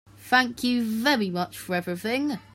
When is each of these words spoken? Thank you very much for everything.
Thank 0.17 0.63
you 0.63 0.81
very 0.83 1.29
much 1.29 1.59
for 1.59 1.75
everything. 1.75 2.39